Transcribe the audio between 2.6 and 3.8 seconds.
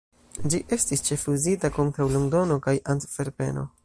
kaj Antverpeno.